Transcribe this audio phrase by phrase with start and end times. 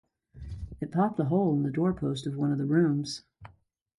[0.79, 3.21] It popped a hole in the doorpost of one of the rooms.